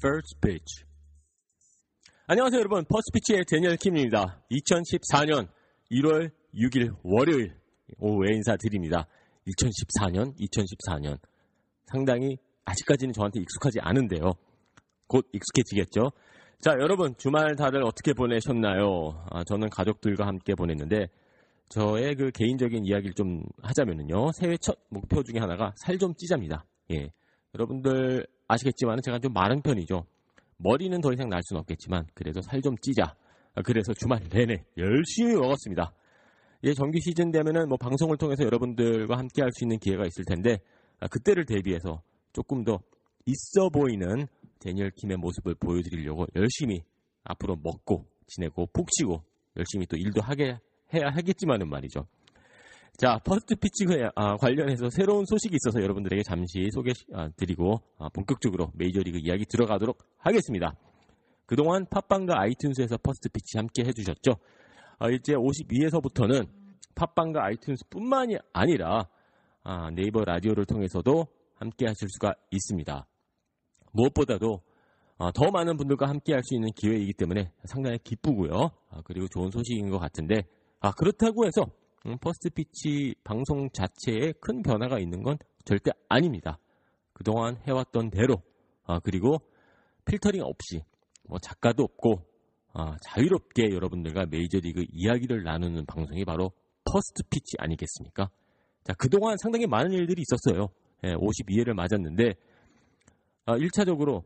First 0.00 0.40
pitch. 0.40 0.87
안녕하세요, 2.30 2.58
여러분. 2.58 2.84
퍼스피치의 2.84 3.44
데니얼 3.48 3.76
킴입니다. 3.78 4.42
2014년 4.50 5.48
1월 5.90 6.30
6일 6.54 6.94
월요일 7.02 7.54
오후에 7.98 8.34
인사드립니다. 8.34 9.06
2014년, 9.46 10.38
2014년. 10.38 11.18
상당히 11.86 12.36
아직까지는 12.66 13.14
저한테 13.14 13.40
익숙하지 13.40 13.78
않은데요. 13.80 14.32
곧 15.06 15.26
익숙해지겠죠? 15.32 16.10
자, 16.60 16.72
여러분, 16.72 17.14
주말 17.16 17.56
다들 17.56 17.82
어떻게 17.82 18.12
보내셨나요? 18.12 19.24
아, 19.30 19.42
저는 19.44 19.70
가족들과 19.70 20.26
함께 20.26 20.54
보냈는데, 20.54 21.08
저의 21.70 22.14
그 22.14 22.30
개인적인 22.30 22.84
이야기를 22.84 23.14
좀 23.14 23.42
하자면은요, 23.62 24.32
새해 24.32 24.58
첫 24.58 24.76
목표 24.90 25.22
중에 25.22 25.40
하나가 25.40 25.72
살 25.78 25.96
좀 25.96 26.12
찌자입니다. 26.14 26.66
예. 26.90 27.10
여러분들 27.54 28.26
아시겠지만 28.48 29.00
제가 29.02 29.18
좀 29.18 29.32
마른 29.32 29.62
편이죠. 29.62 30.04
머리는 30.58 31.00
더 31.00 31.12
이상 31.12 31.28
날 31.28 31.40
수는 31.44 31.60
없겠지만 31.60 32.06
그래도 32.14 32.40
살좀 32.42 32.76
찌자. 32.78 33.14
아, 33.54 33.62
그래서 33.62 33.92
주말 33.94 34.20
내내 34.28 34.64
열심히 34.76 35.34
먹었습니다. 35.34 35.92
이제 36.62 36.74
정규 36.74 36.98
시즌 37.00 37.30
되면은 37.30 37.68
뭐 37.68 37.78
방송을 37.78 38.16
통해서 38.16 38.44
여러분들과 38.44 39.16
함께 39.16 39.42
할 39.42 39.50
수 39.52 39.64
있는 39.64 39.78
기회가 39.78 40.04
있을 40.06 40.24
텐데 40.24 40.58
아, 41.00 41.06
그때를 41.06 41.44
대비해서 41.44 42.02
조금 42.32 42.64
더 42.64 42.80
있어 43.26 43.68
보이는 43.70 44.26
데니얼 44.58 44.90
킴의 44.96 45.16
모습을 45.18 45.54
보여드리려고 45.54 46.26
열심히 46.34 46.82
앞으로 47.22 47.56
먹고 47.62 48.06
지내고 48.26 48.66
푹 48.72 48.88
쉬고 48.90 49.22
열심히 49.56 49.86
또 49.86 49.96
일도 49.96 50.20
하게 50.20 50.58
해야 50.92 51.10
하겠지만은 51.10 51.68
말이죠. 51.68 52.06
자, 52.98 53.16
First 53.24 53.54
Pitch 53.54 53.84
아, 54.16 54.36
관련해서 54.38 54.90
새로운 54.90 55.24
소식이 55.24 55.54
있어서 55.54 55.80
여러분들에게 55.80 56.24
잠시 56.24 56.68
소개드리고 56.72 57.80
아, 57.96 58.08
본격적으로 58.08 58.72
메이저리그 58.74 59.18
이야기 59.22 59.44
들어가도록 59.44 59.98
하겠습니다. 60.18 60.74
그동안 61.46 61.86
팟빵과 61.88 62.34
아이튠스에서 62.34 63.00
First 63.00 63.28
Pitch 63.28 63.56
함께 63.56 63.84
해주셨죠. 63.84 64.32
아, 64.98 65.10
이제 65.10 65.34
52회서부터는 65.34 66.48
팟빵과 66.96 67.40
아이튠스뿐만이 67.48 68.42
아니라 68.52 69.08
아, 69.62 69.90
네이버 69.90 70.24
라디오를 70.24 70.66
통해서도 70.66 71.28
함께 71.54 71.86
하실 71.86 72.08
수가 72.08 72.34
있습니다. 72.50 73.06
무엇보다도 73.92 74.60
아, 75.18 75.30
더 75.30 75.52
많은 75.52 75.76
분들과 75.76 76.08
함께 76.08 76.32
할 76.32 76.42
수 76.42 76.56
있는 76.56 76.70
기회이기 76.74 77.12
때문에 77.12 77.52
상당히 77.64 77.98
기쁘고요. 78.02 78.72
아, 78.90 79.02
그리고 79.04 79.28
좋은 79.28 79.52
소식인 79.52 79.88
것 79.88 80.00
같은데 80.00 80.42
아, 80.80 80.90
그렇다고 80.90 81.46
해서 81.46 81.62
음, 81.62 81.77
First 82.20 82.50
Pitch 82.50 83.14
방송 83.24 83.68
자체에 83.70 84.32
큰 84.40 84.62
변화가 84.62 84.98
있는 84.98 85.22
건 85.22 85.36
절대 85.64 85.90
아닙니다. 86.08 86.58
그동안 87.12 87.56
해왔던 87.66 88.10
대로 88.10 88.42
아, 88.84 89.00
그리고 89.00 89.38
필터링 90.04 90.42
없이 90.42 90.82
뭐 91.28 91.38
작가도 91.38 91.82
없고 91.82 92.22
아, 92.72 92.96
자유롭게 93.02 93.70
여러분들과 93.72 94.26
메이저리그 94.26 94.84
이야기를 94.92 95.42
나누는 95.42 95.84
방송이 95.86 96.24
바로 96.24 96.52
First 96.84 97.22
Pitch 97.28 97.56
아니겠습니까? 97.58 98.30
자 98.84 98.94
그동안 98.94 99.36
상당히 99.42 99.66
많은 99.66 99.92
일들이 99.92 100.22
있었어요. 100.22 100.68
예, 101.04 101.14
52회를 101.14 101.74
맞았는데 101.74 102.34
아, 103.46 103.56
1차적으로 103.56 104.22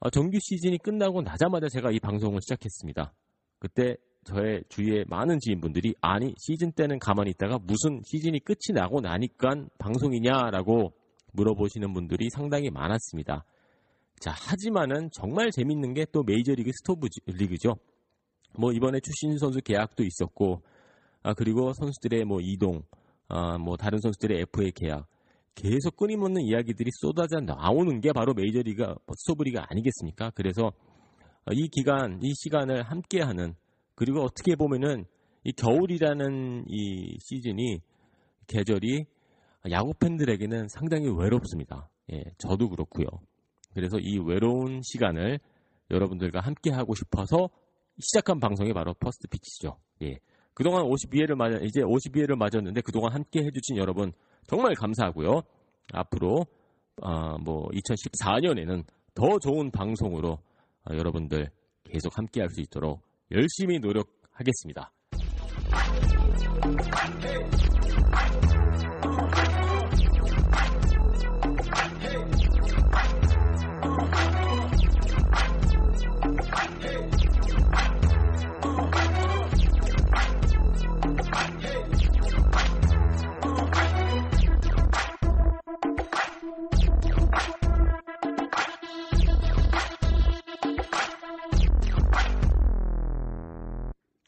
아, 0.00 0.10
정규 0.10 0.38
시즌이 0.40 0.78
끝나고 0.78 1.22
나자마자 1.22 1.68
제가 1.68 1.90
이 1.90 1.98
방송을 1.98 2.40
시작했습니다. 2.40 3.12
그때 3.58 3.96
저의 4.24 4.62
주위에 4.68 5.04
많은 5.08 5.38
지인분들이 5.40 5.94
아니 6.00 6.34
시즌 6.38 6.72
때는 6.72 6.98
가만히 6.98 7.30
있다가 7.30 7.58
무슨 7.58 8.02
시즌이 8.04 8.40
끝이 8.40 8.74
나고 8.74 9.00
나니까 9.00 9.50
방송이냐라고 9.78 10.92
물어보시는 11.32 11.92
분들이 11.94 12.28
상당히 12.30 12.70
많았습니다. 12.70 13.44
자 14.20 14.32
하지만은 14.32 15.10
정말 15.12 15.50
재밌는 15.50 15.94
게 15.94 16.04
또 16.12 16.22
메이저리그 16.22 16.70
스토브 16.74 17.08
리그죠. 17.26 17.76
뭐 18.58 18.72
이번에 18.72 19.00
출신 19.00 19.38
선수 19.38 19.60
계약도 19.60 20.02
있었고 20.04 20.62
아 21.22 21.34
그리고 21.34 21.72
선수들의 21.72 22.24
뭐 22.24 22.40
이동 22.40 22.82
아 23.28 23.58
뭐 23.58 23.76
다른 23.76 23.98
선수들의 24.00 24.40
FA 24.40 24.72
계약 24.72 25.06
계속 25.54 25.96
끊임없는 25.96 26.42
이야기들이 26.42 26.90
쏟아져 26.94 27.40
나오는 27.40 28.00
게 28.00 28.12
바로 28.12 28.32
메이저리그 28.32 28.94
스토브리가 29.16 29.66
아니겠습니까? 29.70 30.30
그래서 30.34 30.72
이 31.52 31.68
기간 31.68 32.20
이 32.22 32.32
시간을 32.34 32.82
함께하는 32.84 33.54
그리고 33.98 34.20
어떻게 34.20 34.54
보면은 34.54 35.06
이 35.42 35.50
겨울이라는 35.50 36.66
이 36.68 37.18
시즌이 37.18 37.80
계절이 38.46 39.06
야구 39.72 39.92
팬들에게는 39.94 40.68
상당히 40.68 41.08
외롭습니다. 41.08 41.90
예, 42.12 42.22
저도 42.38 42.68
그렇고요. 42.68 43.06
그래서 43.74 43.98
이 43.98 44.18
외로운 44.18 44.82
시간을 44.84 45.40
여러분들과 45.90 46.38
함께 46.38 46.70
하고 46.70 46.94
싶어서 46.94 47.50
시작한 47.98 48.38
방송이 48.38 48.72
바로 48.72 48.94
First 48.94 49.26
Pitch죠. 49.26 49.78
예. 50.02 50.18
그동안 50.54 50.84
52회를 50.84 51.34
맞 51.34 51.60
이제 51.64 51.80
52회를 51.80 52.36
맞았는데 52.36 52.82
그동안 52.82 53.12
함께 53.14 53.40
해 53.40 53.50
주신 53.50 53.78
여러분 53.78 54.12
정말 54.46 54.74
감사하고요. 54.74 55.42
앞으로 55.92 56.46
어, 57.02 57.38
뭐 57.38 57.66
2014년에는 57.70 58.84
더 59.14 59.38
좋은 59.40 59.72
방송으로 59.72 60.38
어, 60.84 60.96
여러분들 60.96 61.50
계속 61.82 62.16
함께 62.16 62.42
할 62.42 62.50
수 62.50 62.60
있도록 62.60 63.07
열심히 63.30 63.78
노력하겠습니다. 63.78 64.92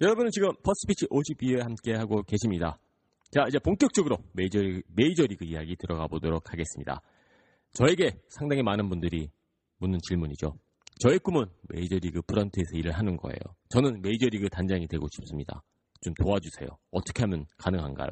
여러분은 0.03 0.31
지금 0.31 0.49
퍼스피치 0.63 1.09
52에 1.09 1.63
함께하고 1.63 2.23
계십니다. 2.23 2.79
자, 3.31 3.45
이제 3.47 3.59
본격적으로 3.59 4.17
메이저리그, 4.33 4.81
메이저리그 4.97 5.45
이야기 5.45 5.77
들어가 5.77 6.07
보도록 6.07 6.51
하겠습니다. 6.51 7.03
저에게 7.75 8.19
상당히 8.29 8.63
많은 8.63 8.89
분들이 8.89 9.29
묻는 9.77 9.99
질문이죠. 10.03 10.55
저의 11.01 11.19
꿈은 11.19 11.45
메이저리그 11.69 12.23
프런트에서 12.23 12.77
일을 12.77 12.93
하는 12.93 13.19
거예요. 13.19 13.39
저는 13.69 14.01
메이저리그 14.01 14.49
단장이 14.49 14.89
되고 14.89 15.07
싶습니다. 15.13 15.63
좀 16.01 16.15
도와주세요. 16.15 16.69
어떻게 16.91 17.23
하면 17.25 17.45
가능한가요? 17.59 18.09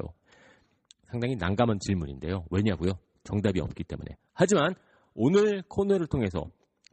상당히 1.05 1.35
난감한 1.37 1.79
질문인데요. 1.79 2.45
왜냐고요? 2.51 2.91
정답이 3.23 3.61
없기 3.61 3.83
때문에. 3.83 4.15
하지만 4.33 4.75
오늘 5.15 5.63
코너를 5.67 6.05
통해서 6.05 6.51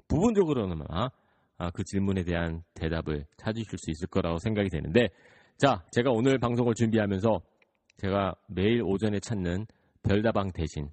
부분적으로나마 0.08 0.84
아, 0.88 1.10
그 1.72 1.84
질문에 1.84 2.24
대한 2.24 2.62
대답을 2.74 3.26
찾으실 3.36 3.78
수 3.78 3.90
있을 3.90 4.08
거라고 4.08 4.38
생각이 4.38 4.68
되는데 4.68 5.08
자, 5.56 5.82
제가 5.90 6.10
오늘 6.10 6.38
방송을 6.38 6.74
준비하면서 6.74 7.40
제가 7.96 8.34
매일 8.48 8.82
오전에 8.82 9.20
찾는 9.20 9.66
별다방 10.02 10.52
대신 10.52 10.90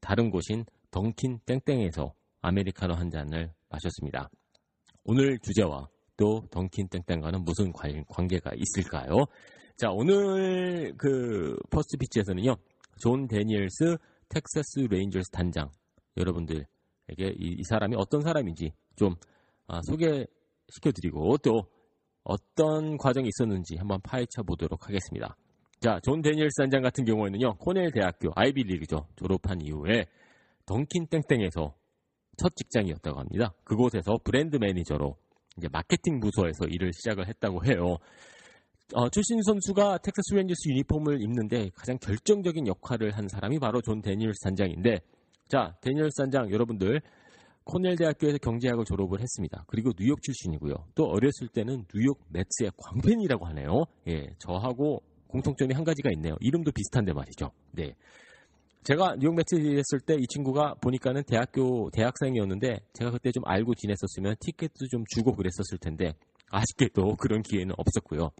다른 0.00 0.30
곳인 0.30 0.64
던킨 0.90 1.38
땡땡에서 1.46 2.12
아메리카노 2.42 2.94
한 2.94 3.10
잔을 3.10 3.52
마셨습니다. 3.70 4.28
오늘 5.04 5.38
주제와 5.38 5.88
또 6.16 6.46
던킨 6.50 6.88
땡땡과는 6.88 7.42
무슨 7.44 7.72
관, 7.72 8.04
관계가 8.06 8.50
있을까요? 8.54 9.24
자, 9.76 9.90
오늘 9.90 10.94
그 10.98 11.56
First 11.70 11.96
Pitch에서는요. 11.96 12.54
존 13.00 13.26
데니엘스 13.26 13.96
텍사스 14.28 14.80
레인저스 14.90 15.30
단장 15.30 15.70
여러분들에게 16.18 16.66
이, 17.18 17.56
이 17.58 17.62
사람이 17.64 17.96
어떤 17.98 18.20
사람인지 18.20 18.72
좀 18.96 19.14
아, 19.14 19.16
소개시켜드리고 19.82 21.38
또 21.38 21.64
어떤 22.24 22.96
과정이 22.98 23.28
있었는지 23.28 23.76
한번 23.76 24.00
파헤쳐 24.02 24.42
보도록 24.42 24.88
하겠습니다. 24.88 25.36
자, 25.80 25.98
존 26.04 26.22
데니엘스 26.22 26.54
단장 26.58 26.82
같은 26.82 27.04
경우에는요, 27.04 27.56
코넬 27.56 27.90
대학교 27.90 28.30
아이비리그죠 28.34 29.08
졸업한 29.16 29.60
이후에 29.62 30.06
던킨 30.66 31.06
땡땡에서 31.08 31.74
첫 32.36 32.56
직장이었다고 32.56 33.18
합니다. 33.18 33.52
그곳에서 33.64 34.18
브랜드 34.24 34.56
매니저로 34.56 35.16
이제 35.58 35.68
마케팅 35.70 36.20
부서에서 36.20 36.66
일을 36.66 36.92
시작을 36.92 37.26
했다고 37.28 37.64
해요. 37.66 37.98
어, 38.94 39.08
출신 39.08 39.40
선수가 39.42 39.98
텍사스 39.98 40.34
레인저스 40.34 40.68
유니폼을 40.68 41.20
입는데 41.22 41.70
가장 41.74 41.98
결정적인 41.98 42.66
역할을 42.66 43.16
한 43.16 43.26
사람이 43.28 43.58
바로 43.58 43.80
존 43.80 44.00
데니얼스 44.02 44.40
단장인데 44.44 45.00
자 45.48 45.76
데니얼스 45.80 46.16
단장 46.16 46.50
여러분들 46.50 47.00
코넬 47.64 47.96
대학교에서 47.96 48.38
경제학을 48.38 48.84
졸업을 48.84 49.20
했습니다. 49.20 49.64
그리고 49.68 49.92
뉴욕 49.92 50.20
출신이고요. 50.22 50.74
또 50.94 51.04
어렸을 51.04 51.48
때는 51.48 51.84
뉴욕 51.94 52.18
메츠의 52.28 52.72
광팬이라고 52.76 53.46
하네요. 53.46 53.84
예, 54.08 54.26
저하고 54.38 55.02
공통점이 55.28 55.74
한 55.74 55.84
가지가 55.84 56.10
있네요. 56.14 56.36
이름도 56.40 56.72
비슷한데 56.72 57.12
말이죠. 57.12 57.50
네. 57.72 57.94
제가 58.84 59.16
뉴욕 59.20 59.34
메츠 59.34 59.54
있을 59.54 60.00
때 60.04 60.14
이 60.16 60.26
친구가 60.26 60.74
보니까는 60.82 61.22
대학교 61.24 61.88
대학생이었는데 61.90 62.80
제가 62.94 63.12
그때 63.12 63.30
좀 63.30 63.44
알고 63.46 63.74
지냈었으면 63.76 64.34
티켓도 64.40 64.88
좀 64.90 65.04
주고 65.08 65.34
그랬었을 65.36 65.78
텐데 65.78 66.14
아쉽게도 66.50 67.16
그런 67.16 67.42
기회는 67.42 67.74
없었고요. 67.78 68.30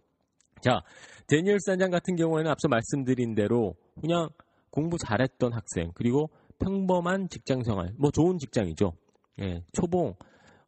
자, 0.61 0.81
데니얼스 1.27 1.59
단장 1.59 1.91
같은 1.91 2.15
경우에는 2.15 2.51
앞서 2.51 2.67
말씀드린 2.67 3.35
대로 3.35 3.75
그냥 3.99 4.29
공부 4.69 4.97
잘했던 4.97 5.53
학생 5.53 5.91
그리고 5.93 6.29
평범한 6.59 7.29
직장 7.29 7.63
생활, 7.63 7.93
뭐 7.97 8.11
좋은 8.11 8.37
직장이죠. 8.37 8.93
예, 9.41 9.63
초봉, 9.73 10.15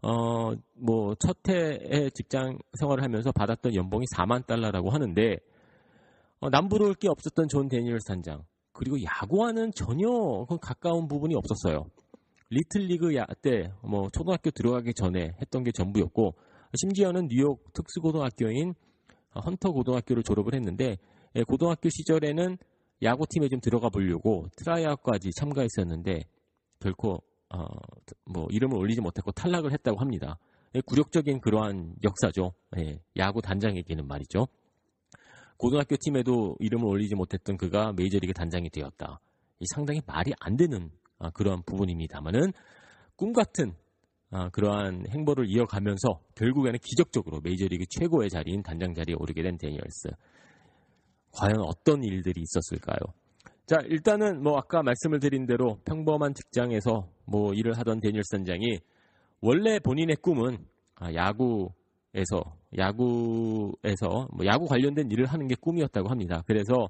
어, 0.02 0.54
뭐, 0.74 1.16
첫 1.16 1.38
해에 1.48 2.10
직장 2.14 2.58
생활을 2.80 3.04
하면서 3.04 3.32
받았던 3.32 3.76
연봉이 3.76 4.06
4만 4.16 4.46
달러라고 4.46 4.90
하는데, 4.90 5.38
어, 6.40 6.50
남부러울 6.50 6.96
게 6.96 7.08
없었던 7.10 7.48
존 7.48 7.68
데니얼스 7.68 8.00
단장. 8.02 8.44
그리고 8.74 8.98
야구와는 9.02 9.72
전혀 9.74 10.10
가까운 10.62 11.08
부분이 11.08 11.36
없었어요. 11.36 11.86
리틀리그 12.50 13.14
때, 13.42 13.72
뭐, 13.82 14.10
초등학교 14.12 14.52
들어가기 14.52 14.94
전에 14.94 15.36
했던 15.42 15.64
게 15.64 15.72
전부였고, 15.72 16.36
심지어는 16.76 17.28
뉴욕 17.30 17.74
특수고등학교인 17.74 18.74
헌터 19.36 19.72
고등학교를 19.72 20.24
졸업을 20.24 20.54
했는데 20.56 20.98
예, 21.36 21.44
고등학교 21.44 21.90
시절에는 21.90 22.58
야구팀에 23.04 23.50
좀 23.50 23.60
들어가 23.60 23.90
보려고 23.90 24.48
트라이아웃까지 24.58 25.32
참가했었는데 25.38 26.24
결코 26.80 27.22
어, 27.54 27.66
뭐 28.26 28.48
이름을 28.50 28.78
올리지 28.78 29.02
못했고 29.02 29.32
탈락을 29.32 29.72
했다고 29.72 30.00
합니다. 30.00 30.38
예, 30.76 30.82
굴욕적인 30.82 31.42
그러한 31.42 31.96
역사죠. 32.04 32.54
예, 32.78 33.00
야구 33.18 33.42
단장에게는 33.42 34.08
말이죠. 34.08 34.48
고등학교 35.58 35.96
팀에도 35.96 36.56
이름을 36.60 36.86
올리지 36.86 37.16
못했던 37.16 37.56
그가 37.56 37.94
메이저리그 37.94 38.34
단장이 38.34 38.70
되었다. 38.70 39.20
상당히 39.74 40.02
말이 40.06 40.34
안 40.40 40.58
되는 40.58 40.92
아, 41.18 41.30
그러한 41.30 41.64
부분입니다만은 41.66 42.52
꿈 43.16 43.32
같은 43.32 43.74
아, 44.32 44.50
그러한 44.50 45.06
행보를 45.10 45.46
이어가면서 45.50 46.20
결국에는 46.36 46.78
기적적으로 46.80 47.40
메이저리그 47.42 47.86
최고의 47.90 48.30
자리인 48.30 48.64
단장 48.64 48.94
자리에 48.94 49.16
오르게 49.18 49.42
된 49.44 49.58
데니얼스. 49.58 50.10
과연 51.32 51.62
어떤 51.62 52.04
일들이 52.04 52.42
있었을까요? 52.42 52.98
자, 53.66 53.78
일단은 53.88 54.44
뭐 54.44 54.58
아까 54.58 54.84
말씀을 54.84 55.20
드린 55.20 55.48
대로 55.48 55.80
평범한 55.86 56.36
직장에서 56.36 57.10
뭐 57.26 57.52
일을 57.54 57.76
하던 57.80 58.00
데니얼스 58.00 58.30
단장이 58.30 58.80
원래 59.42 59.80
본인의 59.80 60.18
꿈은 60.18 60.60
아, 60.94 61.12
야구에서 61.12 62.56
야구에서 62.78 64.28
뭐 64.34 64.46
야구 64.46 64.68
관련된 64.68 65.10
일을 65.10 65.26
하는 65.26 65.48
게 65.48 65.56
꿈이었다고 65.56 66.10
합니다. 66.10 66.44
그래서 66.46 66.90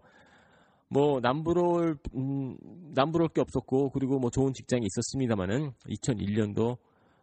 뭐 0.89 1.21
남부러울 1.21 1.97
음, 2.15 2.57
남부러울 2.93 3.29
게 3.29 3.39
없었고 3.39 3.91
그리고 3.91 4.19
뭐 4.19 4.29
좋은 4.29 4.51
직장이 4.53 4.85
있었습니다만은 4.85 5.71
2001년도 5.87 6.77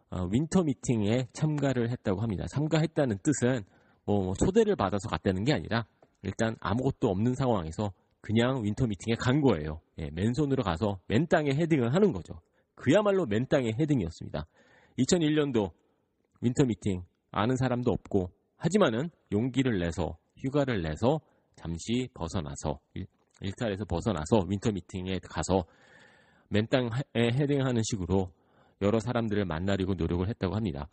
어, 0.09 0.27
winter 0.31 0.63
meeting에 0.63 1.27
참가를 1.31 1.91
했다고 1.91 2.21
합니다. 2.21 2.45
참가했다는 2.49 3.19
뜻은 3.21 3.63
뭐 4.05 4.33
초대를 4.33 4.75
받아서 4.75 5.07
갔다는 5.09 5.43
게 5.43 5.53
아니라 5.53 5.85
일단 6.23 6.55
아무것도 6.59 7.07
없는 7.07 7.35
상황에서 7.35 7.93
그냥 8.23 8.63
winter 8.63 8.87
meeting에 8.87 9.15
간 9.19 9.41
거예요. 9.41 9.81
예, 9.99 10.09
맨손으로 10.11 10.63
가서 10.63 10.97
맨 11.07 11.27
땅에 11.27 11.51
헤딩을 11.51 11.93
하는 11.93 12.13
거죠. 12.13 12.39
그야말로 12.73 13.25
맨 13.25 13.45
땅에 13.47 13.73
헤딩이었습니다. 13.77 14.47
2001년도 14.97 15.71
winter 16.39 16.63
meeting 16.63 17.03
아는 17.31 17.57
사람도 17.57 17.91
없고 17.91 18.31
하지만은 18.55 19.09
용기를 19.33 19.77
내서 19.77 20.17
휴가를 20.37 20.81
내서 20.83 21.19
잠시 21.55 22.07
벗어나서 22.13 22.79
일, 22.93 23.07
일탈에서 23.41 23.83
벗어나서 23.83 24.45
winter 24.47 24.71
meeting에 24.71 25.19
가서 25.21 25.65
맨 26.47 26.65
땅에 26.67 26.89
헤딩하는 27.15 27.81
식으로 27.83 28.31
여러 28.81 28.99
사람들을 28.99 29.43
만나려고 29.43 29.95
노력을 29.95 30.25
했다고 30.29 30.55
합니다. 30.55 30.87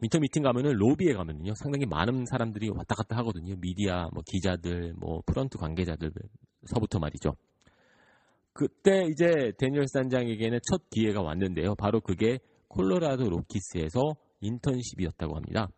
winter 0.00 0.18
meeting 0.18 0.42
가면은 0.42 0.72
로비에 0.72 1.12
가면은요 1.12 1.52
상당히 1.54 1.84
많은 1.84 2.24
사람들이 2.24 2.70
왔다 2.70 2.94
갔다 2.94 3.14
하거든요. 3.18 3.56
미디어, 3.60 4.08
뭐 4.14 4.22
기자들, 4.24 4.94
뭐 4.96 5.20
프런트 5.26 5.58
관계자들 5.58 6.10
서부터 6.66 6.98
말이죠. 6.98 7.34
그때 8.52 9.06
이제 9.10 9.52
데니얼스 9.58 9.86
단장에게는 9.88 10.58
첫 10.70 10.90
기회가 10.90 11.22
왔는데요. 11.22 11.74
바로 11.76 12.00
그게 12.00 12.38
콜로라도 12.68 13.28
로키스에서 13.28 14.14
인턴십이었다고 14.40 15.36
합니다. 15.36 15.68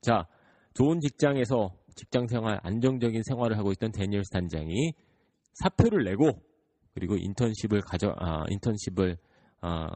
자, 0.00 0.26
좋은 0.74 1.00
직장에서 1.00 1.70
직장 1.94 2.26
생활, 2.26 2.58
안정적인 2.62 3.22
생활을 3.22 3.58
하고 3.58 3.72
있던 3.72 3.92
데니얼스 3.92 4.24
단장이 4.24 4.94
사표를 5.54 6.04
내고 6.04 6.30
그리고 6.94 7.16
인턴십을 7.16 7.82
가져 7.82 8.14
아, 8.18 8.44
인턴십을 8.48 9.16
어, 9.62 9.86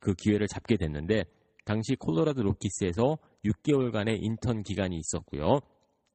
그 0.00 0.14
기회를 0.14 0.46
잡게 0.46 0.76
됐는데 0.76 1.24
당시 1.64 1.96
콜로라도 1.96 2.42
로키스에서 2.42 3.18
6개월간의 3.44 4.18
인턴 4.20 4.62
기간이 4.62 4.96
있었고요. 4.96 5.60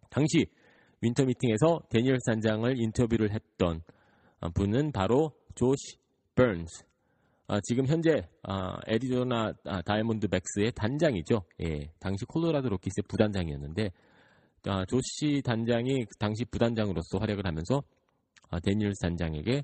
당시 0.10 0.46
winter 1.02 1.26
meeting에서 1.26 1.82
데니얼스 1.90 2.20
단장을 2.26 2.80
인터뷰를 2.80 3.32
했던 3.32 3.82
분은 4.54 4.92
바로 4.92 5.32
조시 5.56 5.98
번스. 6.36 6.84
아, 7.48 7.60
지금 7.64 7.86
현재 7.86 8.28
아, 8.44 8.80
애리조나 8.88 9.54
아, 9.66 9.82
다이몬드 9.82 10.28
백스의 10.28 10.72
단장이죠. 10.74 11.44
예, 11.64 11.92
당시 12.00 12.24
콜로라도 12.26 12.70
로키스의 12.70 13.04
부단장이었는데 13.10 13.92
아, 14.68 14.86
조시 14.86 15.42
단장이 15.44 16.06
당시 16.20 16.46
부단장으로서 16.46 17.18
활약을 17.18 17.46
하면서 17.46 17.84
아, 18.50 18.60
데니얼스 18.60 18.94
단장에게 19.02 19.64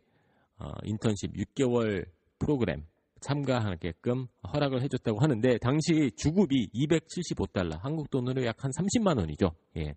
아, 0.57 0.73
인턴십 0.83 1.33
6개월 1.33 2.07
프로그램 2.39 2.85
참가하게끔 3.21 4.27
허락을 4.53 4.81
해줬다고 4.81 5.19
하는데 5.19 5.57
당시 5.59 6.11
주급이 6.17 6.69
275달러, 6.73 7.79
한국 7.79 8.09
돈으로 8.09 8.43
약 8.45 8.63
한 8.63 8.71
30만 8.71 9.17
원이죠. 9.17 9.51
예. 9.77 9.93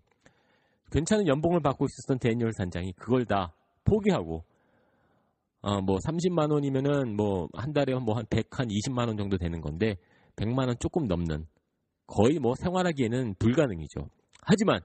괜찮은 0.91 1.27
연봉을 1.27 1.61
받고 1.61 1.85
있었던 1.85 2.19
데니얼스 2.19 2.53
단장이 2.53 2.93
그걸 2.93 3.25
다 3.25 3.53
포기하고 3.85 4.43
어, 5.61 5.81
뭐 5.81 5.97
30만 5.97 6.51
원이면은 6.51 7.15
뭐 7.15 7.47
한 7.53 7.73
달에 7.73 7.93
뭐한 7.93 8.25
100, 8.29 8.47
한 8.51 8.67
20만 8.67 9.07
원 9.07 9.17
정도 9.17 9.37
되는 9.37 9.61
건데 9.61 9.95
100만 10.35 10.67
원 10.67 10.75
조금 10.79 11.07
넘는 11.07 11.45
거의 12.07 12.39
뭐 12.39 12.55
생활하기에는 12.55 13.35
불가능이죠. 13.35 14.09
하지만 14.41 14.81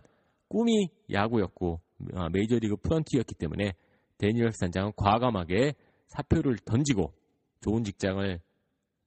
꿈이 0.48 0.88
야구였고 1.10 1.80
아, 2.14 2.28
메이저리그 2.30 2.76
프런트였기 2.76 3.34
때문에 3.34 3.72
데니얼스 4.18 4.52
단장은 4.52 4.92
과감하게 4.96 5.74
사표를 6.08 6.58
던지고 6.64 7.12
좋은 7.60 7.82
직장을 7.84 8.40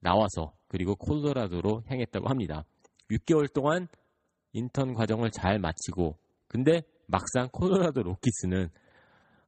나와서 0.00 0.52
그리고 0.68 0.94
콜로라도로 0.96 1.84
향했다고 1.86 2.28
합니다. 2.28 2.64
6개월 3.10 3.52
동안 3.52 3.88
인턴 4.52 4.94
과정을 4.94 5.30
잘 5.30 5.58
마치고 5.58 6.16
근데 6.50 6.82
막상 7.06 7.48
콜로라도 7.52 8.02
로키스는 8.02 8.68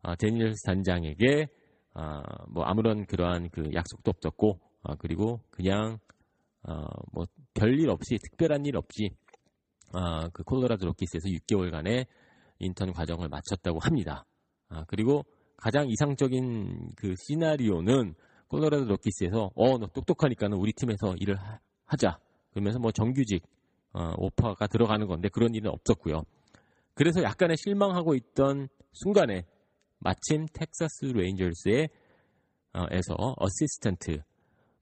어, 0.05 0.15
데니얼스 0.15 0.63
단장에게 0.63 1.49
아, 1.95 2.23
뭐 2.49 2.63
아무런 2.63 3.07
그러한 3.07 3.51
그 3.51 3.71
약속도 3.75 4.13
없었고 4.13 4.61
아, 4.85 4.95
그리고 4.95 5.41
그냥 5.51 5.99
어, 6.63 6.85
뭐 7.13 7.25
별일 7.55 7.91
없이 7.91 8.19
특별한 8.23 8.67
일 8.67 8.77
없이 8.77 9.11
아, 9.93 10.29
그 10.33 10.45
콜로라도 10.45 10.87
로키스에서 10.87 11.29
6개월간의 11.29 12.07
인턴 12.61 12.93
과정을 12.93 13.29
마쳤다고 13.29 13.81
합니다. 13.81 14.25
아, 14.69 14.85
그리고 14.87 15.25
가장 15.57 15.89
이상적인 15.89 16.93
그 16.97 17.17
시나리오는 17.17 18.15
콜로라도 18.47 18.85
로키스에서 18.85 19.51
어 19.57 19.79
너 19.79 19.89
똑똑하니까는 19.89 20.57
우리 20.57 20.73
팀에서 20.73 21.17
일을 21.19 21.37
하, 21.37 21.97
자 21.97 22.21
그러면서 22.53 22.79
뭐 22.79 22.93
정규직 22.93 23.43
어, 23.93 24.13
오퍼가 24.19 24.69
들어가는 24.69 25.05
건데 25.09 25.29
그런 25.31 25.53
일은 25.57 25.69
없었고요. 25.73 26.23
그래서 26.95 27.23
약간의 27.23 27.57
실망하고 27.57 28.15
있던 28.15 28.69
순간에 28.93 29.47
마침 29.99 30.47
텍사스 30.53 31.07
레인저스의 31.07 31.89
어, 32.75 32.87
에서 32.91 33.15
assistant 33.19 34.23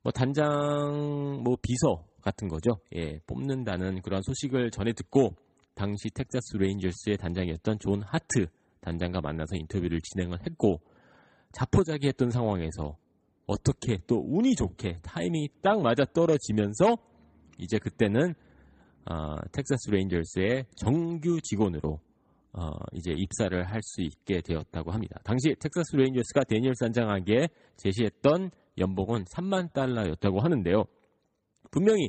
뭐 0.03 0.13
단장 0.13 1.43
뭐 1.43 1.57
비서 1.61 2.07
같은 2.23 2.49
거죠. 2.49 2.79
예, 2.95 3.19
뽑는다는 3.27 4.03
그런 4.03 4.23
소식을 4.23 4.71
전해 4.71 4.93
듣고 4.93 5.35
당시 5.75 6.11
텍사스 6.11 6.57
레인저스의 6.57 7.17
단장이었던 7.19 7.79
존 7.79 8.03
하트 8.03 8.47
단장과 8.81 9.21
만나서 9.21 9.57
인터뷰를 9.57 10.01
진행을 10.01 10.39
했고 10.47 10.81
자포자기했던 11.53 12.31
상황에서 12.31 12.97
어떻게 13.47 13.99
또 14.07 14.25
운이 14.29 14.55
좋게 14.55 15.01
타이밍이 15.03 15.49
딱 15.63 15.81
맞아 15.83 16.05
떨어지면서 16.05 16.97
이제 17.59 17.79
그때는 17.79 18.35
어, 19.07 19.37
텍사스 19.53 19.91
레인저스의 19.91 20.67
정규 20.77 21.41
직원으로 21.41 22.01
어, 22.53 22.71
이제 22.93 23.13
입사를 23.13 23.65
할 23.65 23.81
수 23.83 24.03
있게 24.03 24.41
되었다고 24.41 24.91
합니다. 24.91 25.21
당시 25.25 25.55
텍사스 25.59 25.97
레인저스가 25.97 26.45
데니얼스 26.45 26.75
단장에게 26.77 27.49
제시했던 27.77 28.51
연봉은 28.79 29.25
3만 29.25 29.73
달러였다고 29.73 30.41
하는데요. 30.41 30.85
분명히 31.71 32.09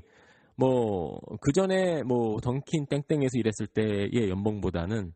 뭐 0.55 1.19
그 1.39 1.51
전에 1.51 2.03
뭐 2.03 2.39
던킨 2.41 2.86
땡땡에서 2.88 3.38
일했을 3.38 3.67
때의 3.67 4.29
연봉보다는 4.29 5.13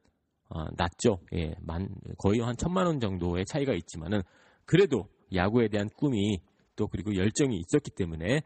어, 0.49 0.63
낮죠. 0.77 1.19
예, 1.33 1.55
만 1.61 1.89
거의 2.17 2.39
한 2.39 2.55
천만 2.57 2.85
원 2.85 2.99
정도의 2.99 3.45
차이가 3.45 3.73
있지만은 3.73 4.21
그래도 4.65 5.07
야구에 5.33 5.67
대한 5.67 5.89
꿈이 5.97 6.39
또 6.75 6.87
그리고 6.87 7.15
열정이 7.15 7.57
있었기 7.57 7.91
때문에 7.95 8.41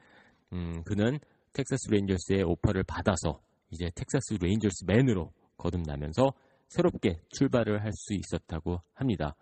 음, 0.54 0.84
그는 0.86 1.20
텍사스 1.54 1.90
레인저스의 1.92 2.44
오퍼를 2.44 2.84
받아서 2.84 3.40
이제 3.72 3.90
텍사스 3.96 4.36
레인저스 4.42 4.86
맨으로 4.86 5.32
거듭나면서 5.58 6.34
새롭게 6.70 7.20
출발을 7.30 7.84
할 7.84 7.92
수 7.94 8.14
있었다고 8.14 8.82
합니다. 8.94 9.36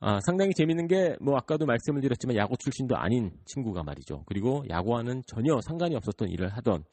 아, 0.00 0.18
상당히 0.24 0.52
재밌는 0.54 0.86
게 0.86 1.16
뭐 1.20 1.36
아까도 1.36 1.66
말씀을 1.66 2.00
드렸지만 2.00 2.36
야구 2.36 2.56
출신도 2.56 2.96
아닌 2.96 3.30
친구가 3.44 3.82
말이죠. 3.82 4.24
그리고 4.26 4.62
야구와는 4.68 5.22
전혀 5.26 5.60
상관이 5.62 5.94
없었던 5.96 6.28
일을 6.30 6.48
하던 6.48 6.84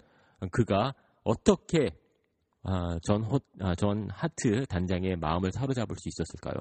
그가 0.52 0.94
어떻게 1.24 1.92
아, 2.64 2.98
전, 3.04 3.24
호, 3.24 3.40
아, 3.62 3.76
전 3.76 4.10
하트 4.12 4.66
단장의 4.66 5.16
마음을 5.18 5.52
사로잡을 5.52 5.96
수 5.98 6.10
있었을까요? 6.10 6.56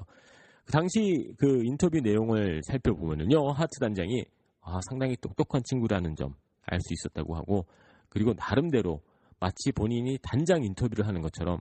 그 0.65 0.71
당시 0.71 1.33
그 1.37 1.63
인터뷰 1.65 1.99
내용을 1.99 2.61
살펴보면요, 2.63 3.51
하트 3.51 3.79
단장이 3.79 4.23
아, 4.61 4.79
상당히 4.89 5.15
똑똑한 5.17 5.61
친구라는 5.65 6.15
점 6.15 6.33
알 6.67 6.79
수 6.79 6.93
있었다고 6.93 7.35
하고, 7.35 7.65
그리고 8.09 8.33
나름대로 8.33 9.01
마치 9.39 9.71
본인이 9.71 10.17
단장 10.21 10.63
인터뷰를 10.63 11.07
하는 11.07 11.21
것처럼 11.21 11.59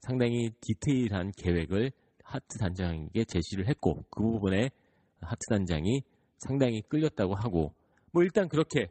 상당히 0.00 0.50
디테일한 0.60 1.32
계획을 1.36 1.92
하트 2.24 2.58
단장에게 2.58 3.24
제시를 3.24 3.68
했고 3.68 4.04
그 4.10 4.22
부분에 4.22 4.70
하트 5.20 5.40
단장이 5.48 6.02
상당히 6.38 6.80
끌렸다고 6.82 7.34
하고 7.34 7.74
뭐 8.12 8.22
일단 8.22 8.48
그렇게 8.48 8.86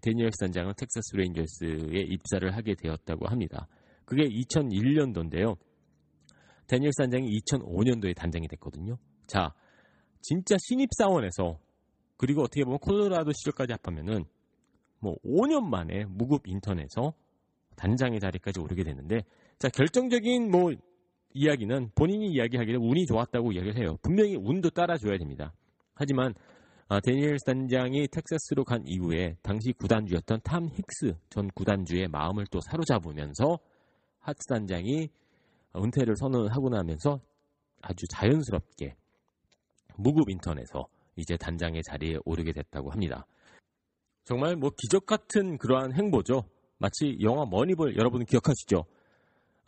데니얼스 0.00 0.38
단장은 0.38 0.74
텍사스 0.76 1.16
레인저스에 1.16 2.00
입사를 2.08 2.54
하게 2.54 2.74
되었다고 2.74 3.26
합니다. 3.26 3.66
그게 4.04 4.24
2001년도인데요. 4.28 5.56
데니얼스 6.66 6.96
단장이 6.98 7.28
2005년도에 7.40 8.14
단장이 8.14 8.46
됐거든요. 8.48 8.98
자, 9.26 9.52
진짜 10.20 10.56
신입 10.58 10.90
사원에서 10.96 11.58
그리고 12.16 12.42
어떻게 12.42 12.64
보면 12.64 12.78
콜로라도 12.78 13.32
시절까지 13.32 13.72
합하면은 13.72 14.24
뭐 15.04 15.16
5년 15.22 15.64
만에 15.64 16.06
무급 16.06 16.48
인턴에서 16.48 17.12
단장의 17.76 18.20
자리까지 18.20 18.58
오르게 18.60 18.84
되는데 18.84 19.22
자 19.58 19.68
결정적인 19.68 20.50
뭐 20.50 20.72
이야기는 21.34 21.90
본인이 21.94 22.28
이야기하기를 22.28 22.80
운이 22.80 23.04
좋았다고 23.06 23.52
이야기를 23.52 23.76
해요. 23.76 23.98
분명히 24.02 24.34
운도 24.36 24.70
따라줘야 24.70 25.18
됩니다. 25.18 25.52
하지만 25.94 26.32
아, 26.88 27.00
데니엘스 27.00 27.44
단장이 27.44 28.08
텍사스로 28.08 28.64
간 28.64 28.82
이후에 28.86 29.36
당시 29.42 29.72
구단주였던 29.72 30.40
탐 30.42 30.70
힉스 30.70 31.16
전 31.28 31.48
구단주의 31.54 32.08
마음을 32.08 32.46
또 32.50 32.60
사로잡으면서 32.60 33.58
하트 34.20 34.38
단장이 34.48 35.08
은퇴를 35.76 36.16
선언하고 36.16 36.70
나면서 36.70 37.20
아주 37.82 38.06
자연스럽게 38.08 38.94
무급 39.96 40.30
인턴에서 40.30 40.86
이제 41.16 41.36
단장의 41.36 41.82
자리에 41.82 42.16
오르게 42.24 42.52
됐다고 42.52 42.90
합니다. 42.90 43.26
정말 44.24 44.56
뭐 44.56 44.70
기적 44.76 45.06
같은 45.06 45.58
그러한 45.58 45.94
행보죠. 45.94 46.44
마치 46.78 47.16
영화 47.20 47.44
머니볼 47.44 47.96
여러분 47.96 48.24
기억하시죠? 48.24 48.84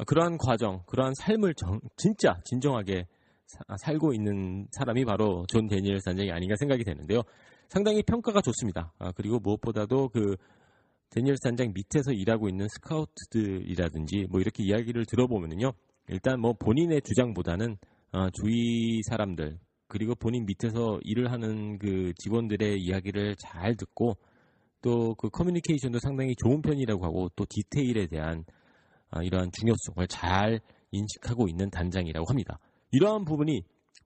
그러한 0.06 0.38
과정, 0.38 0.82
그러한 0.86 1.14
삶을 1.14 1.54
정, 1.54 1.80
진짜 1.96 2.40
진정하게 2.44 3.06
사, 3.46 3.62
살고 3.78 4.12
있는 4.12 4.66
사람이 4.72 5.04
바로 5.04 5.44
존 5.48 5.68
데니얼스 5.68 6.00
단장이 6.04 6.30
아닌가 6.30 6.56
생각이 6.58 6.84
되는데요. 6.84 7.22
상당히 7.68 8.02
평가가 8.02 8.40
좋습니다. 8.40 8.92
아, 8.98 9.12
그리고 9.12 9.38
무엇보다도 9.38 10.08
그 10.10 10.36
데니얼스 11.10 11.36
단장 11.42 11.72
밑에서 11.72 12.12
일하고 12.12 12.48
있는 12.48 12.66
스카우트들이라든지 12.68 14.26
뭐 14.30 14.40
이렇게 14.40 14.64
이야기를 14.64 15.06
들어보면요. 15.06 15.72
일단 16.08 16.40
뭐 16.40 16.52
본인의 16.52 17.02
주장보다는 17.02 17.76
어, 18.12 18.30
주위 18.30 19.02
사람들 19.08 19.58
그리고 19.88 20.14
본인 20.14 20.46
밑에서 20.46 20.98
일을 21.02 21.30
하는 21.30 21.78
그 21.78 22.12
직원들의 22.18 22.80
이야기를 22.80 23.36
잘 23.36 23.76
듣고 23.76 24.16
또 24.86 25.16
그 25.16 25.28
커뮤니케이션도 25.30 25.98
상당히 25.98 26.36
좋은 26.36 26.62
편이라고 26.62 27.04
하고 27.04 27.28
또 27.34 27.44
디테일에 27.48 28.06
대한 28.06 28.44
아, 29.10 29.20
이러한 29.20 29.50
중요성을 29.50 30.06
잘 30.06 30.60
인식하고 30.92 31.48
있는 31.48 31.70
단장이라고 31.70 32.24
합니다. 32.28 32.60
이러한 32.92 33.24
부분이 33.24 33.62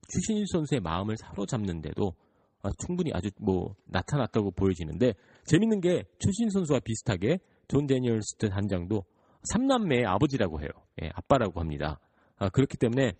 추신수 0.09 0.47
선수의 0.47 0.81
마음을 0.81 1.19
사로잡는데도 1.19 2.15
아, 2.63 2.71
충분히 2.79 3.11
아주 3.13 3.29
뭐 3.39 3.75
나타났다고 3.85 4.53
보여지는데 4.53 5.13
재밌는 5.45 5.83
게 5.83 6.05
추신수 6.19 6.49
선수와 6.49 6.81
비슷하게 6.81 7.41
존 7.69 7.87
데니얼스 7.87 8.37
단장도 8.39 9.05
3남매의 9.53 10.07
아버지라고 10.07 10.61
해요. 10.63 10.71
예, 11.03 11.11
아빠라고 11.15 11.61
합니다. 11.61 12.01
아, 12.37 12.49
그렇기 12.49 12.79
때문에 12.79 13.13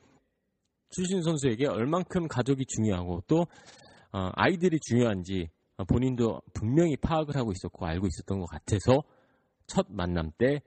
추신수 0.91 1.23
선수에게 1.23 1.67
얼만큼 1.67 2.27
가족이 2.29 2.65
중요하고 2.67 3.23
또 3.27 3.47
어, 4.13 4.31
아이들이 4.35 4.79
중요한지 4.81 5.51
본인도 5.85 6.41
분명히 6.53 6.97
파악을 6.97 7.37
하고 7.37 7.53
있었고 7.53 7.87
알고 7.87 8.07
있었던 8.07 8.41
것 8.41 8.47
같아서 8.47 9.03
첫 9.67 9.87
만남 9.89 10.31
때 10.39 10.61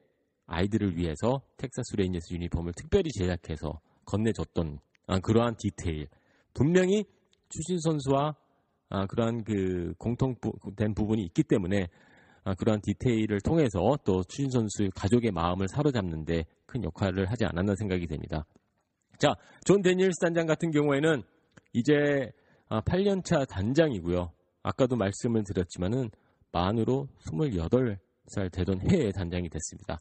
아이들을 0.45 0.97
위해서 0.97 1.41
텍사스 1.57 1.95
레인저스 1.97 2.33
유니폼을 2.33 2.73
특별히 2.75 3.09
제작해서 3.11 3.79
건네줬던 4.05 4.79
아, 5.07 5.19
그러한 5.19 5.55
디테일 5.57 6.07
분명히 6.53 7.05
추신수 7.49 7.79
선수와 7.79 8.35
아, 8.89 9.05
그러한 9.07 9.43
그 9.43 9.93
공통된 9.97 10.93
부분이 10.95 11.23
있기 11.25 11.43
때문에 11.43 11.87
아, 12.43 12.53
그러한 12.55 12.81
디테일을 12.81 13.41
통해서 13.41 13.97
또 14.03 14.21
추신수 14.23 14.49
선수 14.49 14.89
가족의 14.95 15.31
마음을 15.31 15.67
사로잡는데 15.67 16.45
큰 16.65 16.83
역할을 16.83 17.29
하지 17.29 17.45
않았나 17.45 17.75
생각이 17.75 18.07
됩니다. 18.07 18.45
자, 19.17 19.33
존 19.65 19.81
데니얼스 19.81 20.19
단장 20.19 20.45
같은 20.45 20.71
경우에는 20.71 21.23
이제 21.73 21.93
8년차 22.69 23.47
단장이고요. 23.47 24.31
아까도 24.63 24.95
말씀을 24.95 25.43
드렸지만은 25.43 26.09
만으로 26.51 27.07
28살 27.25 28.51
되던 28.51 28.81
해에 28.89 29.11
단장이 29.11 29.49
됐습니다. 29.49 29.99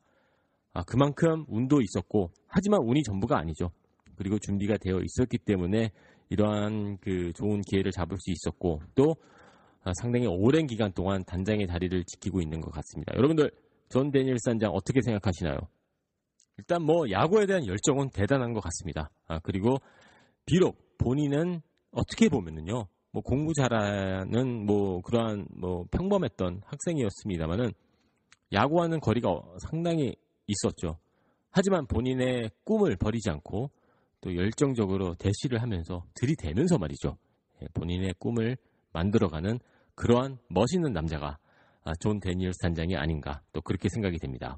아, 0.72 0.82
그만큼 0.84 1.44
운도 1.48 1.80
있었고 1.82 2.30
하지만 2.46 2.80
운이 2.82 3.02
전부가 3.02 3.38
아니죠. 3.38 3.70
그리고 4.16 4.38
준비가 4.38 4.76
되어 4.78 5.00
있었기 5.00 5.38
때문에 5.38 5.90
이러한 6.30 6.98
그 6.98 7.32
좋은 7.34 7.60
기회를 7.60 7.92
잡을 7.92 8.16
수 8.18 8.30
있었고 8.30 8.80
또 8.94 9.16
아, 9.84 9.92
상당히 10.00 10.26
오랜 10.26 10.66
기간 10.66 10.92
동안 10.92 11.24
단장의 11.24 11.66
자리를 11.66 12.04
지키고 12.04 12.40
있는 12.40 12.60
것 12.60 12.70
같습니다. 12.70 13.12
여러분들 13.16 13.50
존 13.90 14.10
데니얼스 14.10 14.44
단장 14.44 14.70
어떻게 14.70 15.02
생각하시나요? 15.02 15.58
일단 16.58 16.82
뭐 16.82 17.10
야구에 17.10 17.46
대한 17.46 17.66
열정은 17.66 18.10
대단한 18.10 18.52
것 18.52 18.60
같습니다. 18.60 19.10
아, 19.26 19.40
그리고 19.40 19.78
비록 20.46 20.78
본인은 20.98 21.60
어떻게 21.90 22.28
보면은요, 22.28 22.86
뭐 23.12 23.22
공부 23.22 23.52
잘하는 23.52 24.64
뭐 24.64 25.00
그러한 25.02 25.46
뭐 25.54 25.84
평범했던 25.90 26.62
학생이었습니다만은 26.64 27.72
야구와는 28.52 29.00
거리가 29.00 29.28
상당히 29.58 30.14
있었죠. 30.46 30.98
하지만 31.50 31.86
본인의 31.86 32.50
꿈을 32.64 32.96
버리지 32.96 33.30
않고 33.30 33.70
또 34.22 34.34
열정적으로 34.34 35.14
대시를 35.14 35.60
하면서 35.60 36.04
들이대면서 36.14 36.78
말이죠. 36.78 37.16
예, 37.60 37.66
본인의 37.74 38.14
꿈을 38.18 38.56
만들어가는 38.92 39.58
그러한 39.94 40.38
멋있는 40.48 40.92
남자가 40.92 41.38
아, 41.84 41.92
존 42.00 42.20
데니얼스 42.20 42.58
단장이 42.62 42.96
아닌가 42.96 43.42
또 43.52 43.60
그렇게 43.60 43.88
생각이 43.88 44.18
됩니다. 44.18 44.56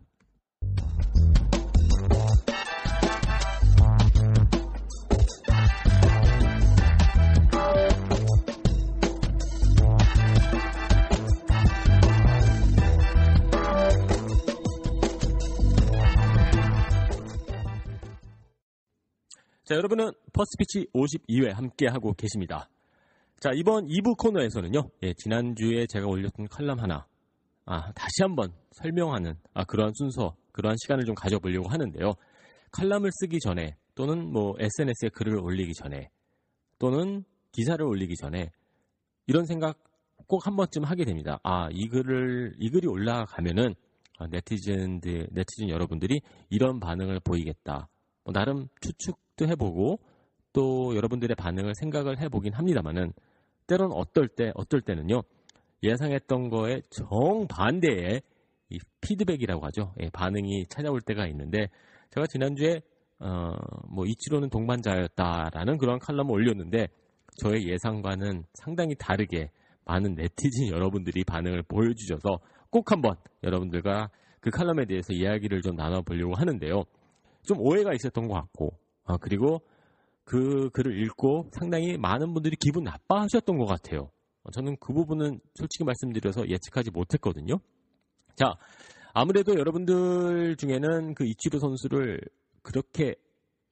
자, 19.65 19.77
여러분은 19.77 20.13
퍼스트 20.35 20.72
피치 20.72 20.89
52회 20.93 21.51
함께하고 21.55 22.13
계십니다. 22.13 22.69
자, 23.41 23.51
이번 23.55 23.87
2부 23.87 24.15
코너에서는요, 24.19 24.91
예, 25.03 25.15
지난주에 25.15 25.87
제가 25.87 26.07
올렸던 26.07 26.49
칼럼 26.49 26.79
하나, 26.81 27.07
아, 27.65 27.91
다시 27.93 28.21
한번 28.21 28.53
설명하는, 28.73 29.37
아, 29.55 29.65
그러한 29.65 29.95
순서, 29.95 30.37
그러한 30.53 30.77
시간을 30.83 31.07
좀 31.07 31.15
가져보려고 31.15 31.71
하는데요. 31.71 32.13
칼럼을 32.73 33.11
쓰기 33.13 33.39
전에, 33.41 33.75
또는 33.95 34.31
뭐, 34.31 34.55
SNS에 34.59 35.09
글을 35.15 35.39
올리기 35.39 35.73
전에, 35.73 36.11
또는 36.79 37.25
기사를 37.53 37.83
올리기 37.83 38.17
전에, 38.17 38.51
이런 39.27 39.47
생각 39.47 39.79
꼭 40.27 40.47
한 40.47 40.57
번쯤 40.57 40.85
하게 40.85 41.07
됩니다. 41.07 41.41
아, 41.43 41.71
이 41.73 41.89
글을, 41.89 42.57
이 42.59 42.69
글이 42.69 42.87
올라가면은, 42.87 43.75
아, 44.19 44.27
네티즌들, 44.27 45.29
네티즌 45.33 45.71
여러분들이 45.71 46.21
이런 46.51 46.81
반응을 46.81 47.21
보이겠다. 47.21 47.89
뭐 48.25 48.33
나름 48.33 48.69
추측 48.81 49.24
도 49.37 49.47
해보고 49.49 49.99
또 50.53 50.95
여러분들의 50.95 51.35
반응을 51.35 51.75
생각을 51.75 52.21
해보긴 52.21 52.53
합니다만은 52.53 53.13
때론 53.67 53.93
어떨 53.93 54.29
때 54.29 54.53
어떨 54.55 54.81
때는요 54.81 55.23
예상했던 55.83 56.49
거에 56.51 56.81
정반대의 56.91 58.23
이 58.71 58.79
피드백이라고 59.01 59.65
하죠 59.67 59.95
예, 60.01 60.09
반응이 60.11 60.67
찾아올 60.69 61.01
때가 61.01 61.27
있는데 61.27 61.69
제가 62.11 62.27
지난주에 62.27 62.81
어, 63.21 63.53
뭐 63.89 64.05
이치로는 64.07 64.51
동반자였다라는 64.51 65.79
그런 65.79 65.99
칼럼을 65.99 66.33
올렸는데 66.33 66.89
저의 67.37 67.69
예상과는 67.69 68.45
상당히 68.55 68.95
다르게 68.95 69.51
많은 69.85 70.15
네티즌 70.15 70.69
여러분들이 70.69 71.25
반응을 71.25 71.63
보여주셔서 71.65 72.39
꼭 72.71 72.91
한번 72.91 73.17
여러분들과 73.43 74.11
그 74.41 74.51
칼럼에 74.51 74.85
대해서 74.87 75.13
이야기를 75.13 75.63
좀 75.63 75.77
나눠보려고 75.77 76.35
하는데요. 76.35 76.85
좀 77.43 77.61
오해가 77.61 77.93
있었던 77.95 78.29
것 78.29 78.35
같고, 78.35 78.77
아, 79.05 79.17
그리고 79.19 79.61
그 80.25 80.71
글을 80.71 81.03
읽고 81.05 81.51
상당히 81.53 81.99
많은 81.99 82.33
분들이 82.33 82.57
기분 82.57 82.85
나빠하셨던 82.85 83.59
것 83.59 83.67
같아요. 83.67 84.11
어, 84.43 84.51
저는 84.51 84.77
그 84.81 84.93
부분은 84.93 85.41
솔직히 85.55 85.85
말씀드려서 85.85 86.49
예측하지 86.49 86.91
못했거든요. 86.91 87.59
자, 88.37 88.55
아무래도 89.13 89.55
여러분들 89.55 90.57
중에는 90.57 91.15
그 91.15 91.25
이치로 91.25 91.59
선수를 91.59 92.21
그렇게 92.63 93.15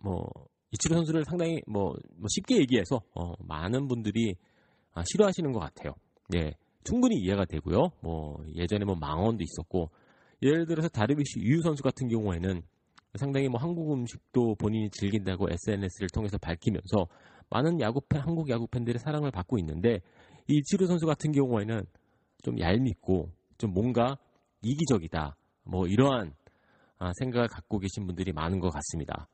뭐 0.03 0.29
이치로 0.73 0.97
선수를 0.97 1.25
상당히 1.25 1.63
뭐, 1.67 1.95
뭐 2.17 2.27
쉽게 2.29 2.59
얘기해서 2.59 3.03
어, 3.15 3.33
많은 3.41 3.89
분들이 3.89 4.37
아, 4.95 5.03
싫어하시는 5.05 5.53
것 5.53 5.59
같아요. 5.61 5.95
예, 6.37 6.53
충분히 6.85 7.17
이해가 7.17 7.45
되고요. 7.47 7.91
뭐 8.03 8.45
예전에 8.55 8.85
뭐 8.85 8.95
망원도 8.95 9.43
있었고 9.43 9.91
예를 10.43 10.67
들어서 10.67 10.89
다르비시 10.89 11.41
유유 11.41 11.63
선수 11.63 11.83
같은 11.83 12.09
경우에는 12.09 12.63
상당히 13.17 13.49
뭐 13.49 13.61
한국 13.61 13.93
음식도 13.93 14.55
본인이 14.57 14.91
즐긴다고 14.91 15.49
SNS를 15.51 16.09
통해서 16.13 16.39
밝히면서 16.39 17.07
많은 17.51 17.81
야구팬, 17.81 18.21
한국 18.21 18.49
야구 18.49 18.67
팬들의 18.67 18.99
사랑을 18.99 19.31
받고 19.31 19.59
있는데 19.59 20.01
이 20.49 20.63
지루 20.63 20.87
선수 20.87 21.07
같은 21.07 21.33
경우에는 21.33 21.85
좀 22.43 22.59
얄밉고 22.59 23.31
좀 23.59 23.73
뭔가 23.73 24.17
이기적이다. 24.63 25.37
뭐 25.65 25.87
이러한 25.87 26.35
아, 26.99 27.11
생각을 27.19 27.49
갖고 27.49 27.79
계신 27.79 28.07
분들이 28.07 28.33
많은 28.33 28.61
것 28.61 28.71
같습니다. 28.71 29.29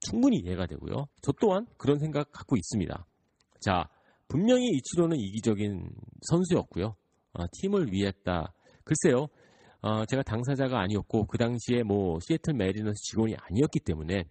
충분히 0.00 0.38
이해가 0.38 0.66
되고요. 0.66 1.08
저 1.20 1.32
또한 1.40 1.66
그런 1.76 1.98
생각 1.98 2.30
갖고 2.32 2.56
있습니다. 2.56 3.06
자, 3.60 3.88
분명히 4.28 4.68
이치로는 4.68 5.16
이기적인 5.18 5.90
선수였고요. 6.22 6.94
아, 7.32 7.46
팀을 7.60 7.92
위했다. 7.92 8.52
글쎄요. 8.84 9.26
어, 9.80 10.04
제가 10.06 10.22
당사자가 10.22 10.80
아니었고 10.80 11.26
그 11.26 11.38
당시에 11.38 11.82
뭐 11.82 12.18
시애틀 12.20 12.54
메리너스 12.54 13.00
직원이 13.02 13.36
아니었기 13.36 13.80
때문에 13.80 14.24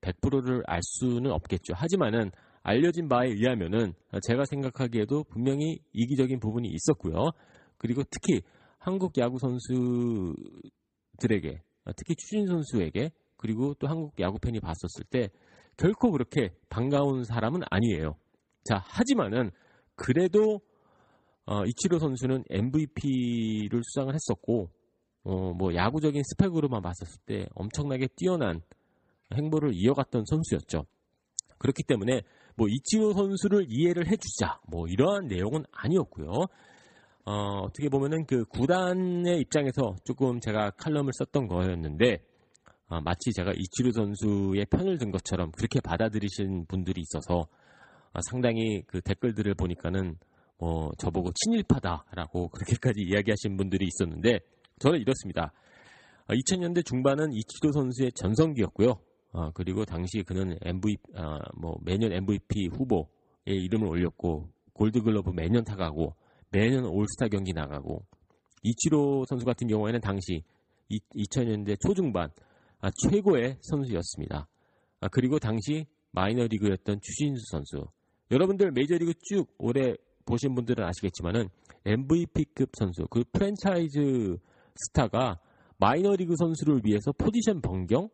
100%를 0.00 0.62
알 0.66 0.80
수는 0.82 1.30
없겠죠. 1.30 1.74
하지만은 1.74 2.30
알려진 2.62 3.08
바에 3.08 3.28
의하면은 3.28 3.92
제가 4.22 4.44
생각하기에도 4.46 5.24
분명히 5.24 5.78
이기적인 5.92 6.40
부분이 6.40 6.68
있었고요. 6.68 7.30
그리고 7.76 8.02
특히 8.10 8.40
한국 8.78 9.16
야구 9.18 9.38
선수들에게 9.38 10.34
특히 11.96 12.16
추진 12.16 12.46
선수에게 12.46 13.10
그리고 13.36 13.74
또 13.74 13.86
한국 13.86 14.18
야구 14.20 14.38
팬이 14.38 14.60
봤었을 14.60 15.04
때 15.10 15.28
결코 15.76 16.10
그렇게 16.10 16.54
반가운 16.70 17.24
사람은 17.24 17.60
아니에요. 17.70 18.16
자, 18.64 18.82
하지만은 18.86 19.50
그래도 19.96 20.60
어, 21.46 21.64
이치로 21.66 21.98
선수는 21.98 22.44
MVP를 22.48 23.82
수상을 23.84 24.14
했었고 24.14 24.70
어, 25.24 25.52
뭐 25.54 25.74
야구적인 25.74 26.22
스펙으로만 26.22 26.82
봤었을 26.82 27.18
때 27.26 27.46
엄청나게 27.54 28.08
뛰어난 28.16 28.60
행보를 29.34 29.72
이어갔던 29.74 30.24
선수였죠. 30.26 30.84
그렇기 31.58 31.82
때문에 31.82 32.22
뭐 32.56 32.68
이치로 32.68 33.14
선수를 33.14 33.66
이해를 33.68 34.06
해주자 34.06 34.60
뭐 34.68 34.86
이러한 34.86 35.26
내용은 35.26 35.64
아니었고요. 35.72 36.30
어, 37.26 37.32
어떻게 37.62 37.88
보면은 37.88 38.26
그 38.26 38.44
구단의 38.44 39.40
입장에서 39.40 39.96
조금 40.04 40.40
제가 40.40 40.70
칼럼을 40.72 41.10
썼던 41.14 41.48
거였는데 41.48 42.18
어, 42.88 43.00
마치 43.00 43.32
제가 43.32 43.52
이치로 43.56 43.92
선수의 43.92 44.66
편을 44.66 44.98
든 44.98 45.10
것처럼 45.10 45.50
그렇게 45.52 45.80
받아들이신 45.80 46.66
분들이 46.66 47.00
있어서 47.00 47.48
어, 48.12 48.20
상당히 48.30 48.82
그 48.86 49.00
댓글들을 49.00 49.54
보니까는 49.54 50.18
뭐 50.58 50.90
저보고 50.98 51.30
친일파다라고 51.34 52.48
그렇게까지 52.52 53.00
이야기하신 53.00 53.56
분들이 53.56 53.86
있었는데 53.86 54.40
저는 54.78 55.00
이렇습니다. 55.00 55.52
2000년대 56.28 56.78
아, 56.78 56.82
중반은 56.82 57.32
이치도 57.32 57.72
선수의 57.72 58.12
전성기였고요. 58.12 58.98
아, 59.32 59.50
그리고 59.54 59.84
당시 59.84 60.22
그는 60.22 60.56
MVP, 60.62 60.96
아, 61.14 61.38
뭐 61.56 61.76
매년 61.82 62.12
MVP 62.12 62.68
후보에 62.68 63.04
이름을 63.46 63.86
올렸고 63.88 64.48
골드글러브 64.72 65.30
매년 65.30 65.64
타가고 65.64 66.14
매년 66.50 66.86
올스타 66.86 67.28
경기 67.28 67.52
나가고 67.52 68.04
이치로 68.62 69.24
선수 69.28 69.44
같은 69.44 69.66
경우에는 69.68 70.00
당시 70.00 70.42
2000년대 70.90 71.80
초중반 71.80 72.30
최고의 73.02 73.58
선수였습니다. 73.60 74.46
그리고 75.10 75.38
당시 75.38 75.86
마이너리그였던 76.12 77.00
추신수 77.00 77.42
선수. 77.50 77.86
여러분들 78.30 78.70
메이저리그 78.72 79.14
쭉 79.22 79.46
오래 79.58 79.94
보신 80.24 80.54
분들은 80.54 80.84
아시겠지만은 80.84 81.48
MVP급 81.84 82.70
선수, 82.78 83.06
그 83.10 83.24
프랜차이즈 83.32 84.36
스타가 84.74 85.38
마이너리그 85.78 86.34
선수를 86.36 86.82
위해서 86.84 87.12
포지션 87.12 87.60
변경? 87.60 88.08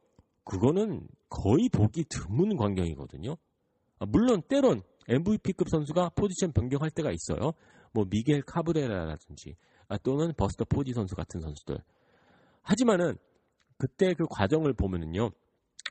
그거는 0.45 1.07
거의 1.29 1.69
보기 1.69 2.05
드문 2.09 2.57
광경이거든요. 2.57 3.37
아, 3.99 4.07
물론 4.07 4.43
때론 4.49 4.83
MVP급 5.09 5.69
선수가 5.69 6.11
포지션 6.11 6.53
변경할 6.53 6.91
때가 6.91 7.11
있어요. 7.11 7.53
뭐 7.93 8.05
미겔 8.09 8.43
카브레라라든지 8.43 9.57
아, 9.89 9.99
또는 9.99 10.33
버스터 10.37 10.65
포지 10.65 10.93
선수 10.93 11.15
같은 11.15 11.41
선수들. 11.41 11.79
하지만은 12.63 13.17
그때 13.77 14.15
그 14.15 14.25
과정을 14.31 14.75
보면은요. 14.75 15.31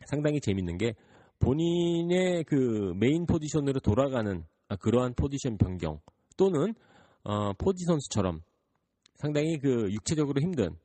상당히 0.05 0.39
재밌는 0.39 0.77
게 0.77 0.93
본인의 1.39 2.43
그 2.45 2.93
메인 2.95 3.25
포지션으로 3.25 3.79
돌아가는 3.79 4.45
아, 4.67 4.75
그러한 4.75 5.13
포지션 5.15 5.57
변경 5.57 5.99
또는 6.37 6.73
어, 7.23 7.53
포지 7.53 7.83
선수처럼 7.85 8.41
상당히 9.19 9.59
그 9.59 9.91
육체적으로 9.91 10.41
힘든 10.41 10.75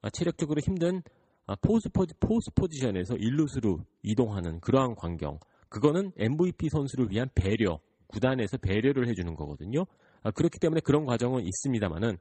아, 0.00 0.08
체력적으로 0.10 0.60
힘든 0.60 1.02
아, 1.46 1.56
포수, 1.56 1.88
포지, 1.88 2.14
포수 2.20 2.50
포지션에서 2.54 3.16
일루수로 3.16 3.80
이동하는 4.04 4.60
그러한 4.60 4.94
광경 4.94 5.40
그거는 5.68 6.12
MVP 6.16 6.68
선수를 6.70 7.10
위한 7.10 7.28
배려 7.34 7.80
구단에서 8.06 8.58
배려를 8.58 9.08
해주는 9.08 9.34
거거든요. 9.34 9.84
아, 10.22 10.30
그렇기 10.30 10.58
때문에 10.60 10.80
그런 10.84 11.04
과정은 11.04 11.44
있습니다만은 11.44 12.18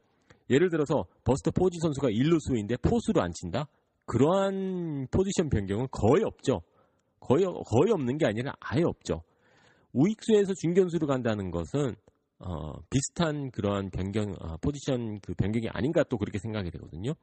예를 0.50 0.70
들어서 0.70 1.06
버스터 1.24 1.52
포지 1.52 1.78
선수가 1.80 2.10
일루수인데 2.10 2.78
포수로 2.78 3.22
안 3.22 3.32
친다? 3.34 3.68
그러한 4.06 5.08
포지션 5.12 5.50
변경은 5.50 5.88
거의 5.92 6.24
없죠. 6.24 6.62
거의 7.20 7.46
거의 7.46 7.92
없는 7.92 8.18
게 8.18 8.26
아니라 8.26 8.54
아예 8.60 8.82
없죠. 8.84 9.22
우익수에서 9.94 10.54
중견수로 10.56 11.06
간다는 11.06 11.52
것은 11.52 11.96
어, 12.40 12.80
비슷한 12.90 13.52
그러한 13.52 13.90
변경 13.90 14.34
어, 14.40 14.58
포지션 14.58 15.20
그 15.20 15.34
변경이 15.34 15.68
아닌가 15.70 16.04
또 16.04 16.18
그렇게 16.18 16.40
생각이 16.40 16.72
되거든요. 16.72 17.14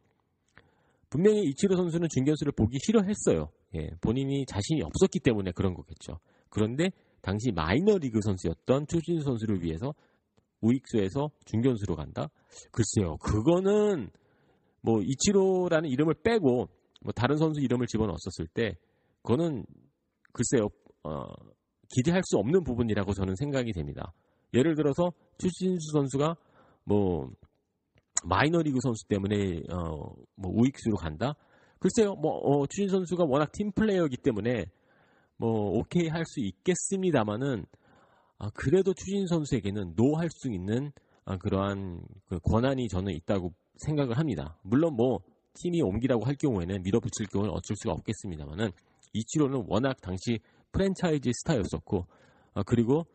분명히 1.09 1.43
이치로 1.45 1.77
선수는 1.77 2.09
중견수를 2.11 2.53
보기 2.53 2.79
싫어했어요. 2.83 3.49
예, 3.77 3.89
본인이 4.01 4.45
자신이 4.45 4.83
없었기 4.83 5.21
때문에 5.21 5.53
그런 5.53 5.75
거겠죠. 5.75 6.19
그런데 6.51 6.91
당시 7.23 7.51
마이너리그 7.53 8.21
선수였던 8.23 8.87
추신수 8.89 9.25
선수를 9.25 9.63
위해서 9.63 9.95
우익수에서 10.61 11.31
중견수로 11.45 11.97
간다? 11.97 12.29
글쎄요, 12.73 13.17
그거는 13.19 14.11
뭐 14.81 15.01
이치로라는 15.03 15.89
이름을 15.91 16.15
빼고 16.23 16.69
뭐 17.03 17.13
다른 17.15 17.37
선수 17.37 17.61
이름을 17.61 17.87
집어넣었을 17.87 18.47
때 18.53 18.77
그거는 19.23 19.65
글쎄요, 20.33 20.69
어, 21.05 21.25
기대할 21.89 22.23
수 22.25 22.37
없는 22.37 22.65
부분이라고 22.65 23.13
저는 23.13 23.35
생각이 23.37 23.73
됩니다. 23.73 24.13
예를 24.55 24.75
들어서 24.75 25.13
추신수 25.39 25.93
선수가 25.93 26.37
뭐 26.85 27.31
마이너리그 28.25 28.79
선수 28.83 29.07
때문에 29.09 29.63
어, 29.73 30.13
뭐 30.35 30.53
우익수로 30.55 30.97
간다? 30.97 31.35
글쎄요, 31.79 32.15
뭐 32.15 32.33
어, 32.39 32.67
추신수 32.67 32.89
선수가 32.89 33.25
워낙 33.27 33.53
팀 33.53 33.71
플레이어이기 33.73 34.17
때문에 34.19 34.67
뭐 35.37 35.79
오케이 35.79 36.09
할 36.09 36.25
수 36.25 36.41
있겠습니다만은 36.41 37.67
아, 38.39 38.51
그래도 38.55 38.93
추신수 38.95 39.27
선수에게는 39.27 39.95
no 39.97 40.17
할 40.17 40.29
수 40.31 40.51
있는 40.51 40.93
아, 41.25 41.37
그러한 41.37 42.03
그 42.27 42.39
권한이 42.41 42.89
저는 42.89 43.13
있다고 43.13 43.53
생각을 43.77 44.17
합니다. 44.19 44.57
물론 44.63 44.95
뭐 44.95 45.21
팀이 45.55 45.83
옮기라고 45.83 46.25
할 46.25 46.35
경우에는 46.37 46.83
밀어붙일 46.83 47.27
경우는 47.29 47.53
어쩔 47.53 47.77
수가 47.77 47.93
없겠습니다만은 47.95 48.71
이치로는 49.13 49.65
워낙 49.69 50.01
당시 50.01 50.39
프랜차이즈 50.73 51.31
스타였었고 51.33 52.07
아, 52.55 52.63
그리고 52.65 53.07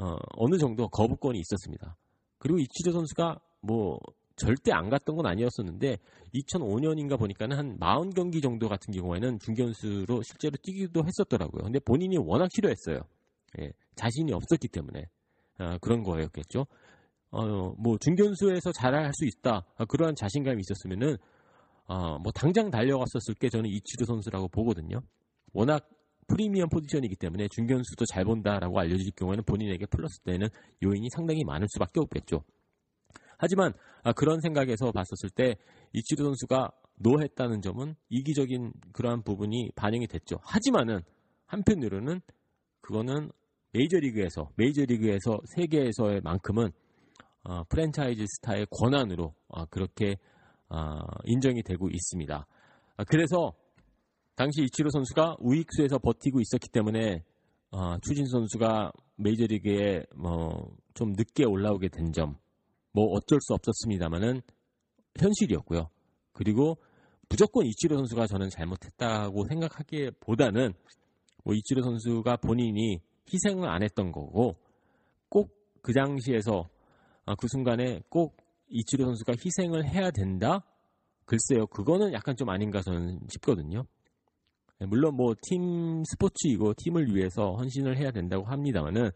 어, 0.00 0.16
어느 0.36 0.56
정도 0.56 0.88
거부권이 0.88 1.38
있었습니다. 1.38 1.96
그리고 2.38 2.58
이치로 2.58 2.92
선수가 2.92 3.38
뭐 3.60 3.98
절대 4.36 4.72
안 4.72 4.88
갔던 4.88 5.16
건 5.16 5.26
아니었었는데 5.26 5.98
2005년인가 6.34 7.18
보니까는 7.18 7.56
한 7.58 7.78
40경기 7.78 8.42
정도 8.42 8.68
같은 8.68 8.94
경우에는 8.94 9.38
중견수로 9.38 10.22
실제로 10.22 10.56
뛰기도 10.62 11.04
했었더라고요. 11.04 11.64
근데 11.64 11.78
본인이 11.80 12.16
워낙 12.16 12.48
싫어했어요. 12.50 13.02
예, 13.60 13.72
자신이 13.96 14.32
없었기 14.32 14.68
때문에 14.68 15.04
아, 15.58 15.76
그런 15.82 16.02
거였겠죠. 16.02 16.66
어, 17.32 17.74
뭐 17.76 17.98
중견수에서 17.98 18.72
잘할 18.72 19.12
수 19.12 19.26
있다 19.26 19.66
아, 19.76 19.84
그러한 19.84 20.14
자신감이 20.14 20.62
있었으면은 20.62 21.18
어, 21.84 22.18
뭐 22.18 22.32
당장 22.32 22.70
달려갔었을 22.70 23.34
게 23.34 23.50
저는 23.50 23.68
이치로 23.68 24.06
선수라고 24.06 24.48
보거든요. 24.48 25.02
워낙 25.52 25.86
프리미엄 26.30 26.68
포지션이기 26.68 27.16
때문에 27.16 27.48
중견수도 27.48 28.04
잘 28.06 28.24
본다라고 28.24 28.78
알려질 28.78 29.10
경우에는 29.16 29.44
본인에게 29.44 29.86
플러스 29.86 30.20
되는 30.20 30.48
요인이 30.82 31.08
상당히 31.10 31.42
많을 31.44 31.66
수밖에 31.68 32.00
없겠죠. 32.00 32.44
하지만 33.36 33.72
아, 34.02 34.12
그런 34.12 34.40
생각에서 34.40 34.92
봤었을 34.92 35.30
때 35.34 35.56
이치로 35.92 36.24
선수가 36.24 36.70
노했다는 36.96 37.62
점은 37.62 37.96
이기적인 38.10 38.72
그러한 38.92 39.22
부분이 39.22 39.72
반영이 39.74 40.06
됐죠. 40.06 40.36
하지만은 40.42 41.00
한편으로는 41.46 42.20
그거는 42.80 43.30
메이저리그에서 43.72 44.50
메이저리그에서 44.56 45.40
세계에서의 45.56 46.20
만큼은 46.22 46.70
어, 47.42 47.64
프랜차이즈 47.64 48.24
스타의 48.26 48.66
권한으로 48.70 49.34
어, 49.48 49.64
그렇게 49.66 50.16
어, 50.68 51.00
인정이 51.24 51.62
되고 51.62 51.88
있습니다. 51.88 52.46
아, 52.96 53.04
그래서 53.04 53.54
당시 54.40 54.62
이치로 54.62 54.88
선수가 54.88 55.36
우익수에서 55.40 55.98
버티고 55.98 56.40
있었기 56.40 56.70
때문에 56.70 57.22
어, 57.72 57.98
추진 57.98 58.24
선수가 58.24 58.92
메이저리그에 59.16 60.04
뭐 60.16 60.80
좀 60.94 61.12
늦게 61.12 61.44
올라오게 61.44 61.88
된 61.88 62.12
점, 62.12 62.36
뭐 62.92 63.06
어쩔 63.12 63.38
수 63.40 63.54
없었습니다만은 63.54 64.42
현실이었고요. 65.18 65.88
그리고 66.32 66.78
무조건 67.28 67.66
이치로 67.66 67.96
선수가 67.96 68.26
저는 68.26 68.50
잘못했다고 68.50 69.46
생각하기보다는 69.46 70.72
뭐 71.44 71.54
이치로 71.54 71.82
선수가 71.82 72.36
본인이 72.38 73.00
희생을 73.32 73.68
안 73.68 73.82
했던 73.82 74.12
거고 74.12 74.56
꼭 75.28 75.60
그 75.82 75.92
당시에서 75.92 76.68
아, 77.24 77.34
그 77.36 77.48
순간에 77.48 78.00
꼭 78.08 78.36
이치로 78.68 79.04
선수가 79.04 79.34
희생을 79.44 79.88
해야 79.88 80.10
된다? 80.10 80.64
글쎄요, 81.24 81.66
그거는 81.68 82.12
약간 82.12 82.36
좀 82.36 82.50
아닌가 82.50 82.82
저는 82.82 83.20
싶거든요. 83.30 83.84
네, 84.80 84.86
물론 84.86 85.14
뭐 85.14 85.34
팀 85.34 86.02
스포츠이고 86.04 86.72
팀을 86.78 87.14
위해서 87.14 87.52
헌신을 87.52 87.98
해야 87.98 88.10
된다고 88.10 88.46
합니다만은 88.46 89.10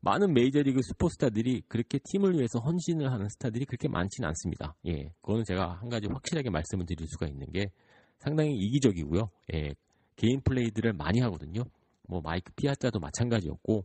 많은 0.00 0.34
메이저리그 0.34 0.82
슈퍼스타들이 0.82 1.62
그렇게 1.66 1.98
팀을 2.04 2.34
위해서 2.34 2.58
헌신을 2.60 3.10
하는 3.10 3.26
스타들이 3.30 3.64
그렇게 3.64 3.88
많지는 3.88 4.28
않습니다. 4.28 4.76
예, 4.86 5.10
그거는 5.22 5.44
제가 5.44 5.78
한 5.80 5.88
가지 5.88 6.06
확실하게 6.06 6.50
말씀을 6.50 6.84
드릴 6.84 7.08
수가 7.08 7.26
있는 7.26 7.50
게 7.52 7.70
상당히 8.18 8.54
이기적이고요. 8.54 9.30
예, 9.54 9.74
개인 10.16 10.42
플레이들을 10.42 10.92
많이 10.92 11.20
하거든요. 11.20 11.64
뭐 12.06 12.20
마이크 12.20 12.52
피아자도 12.54 13.00
마찬가지였고 13.00 13.84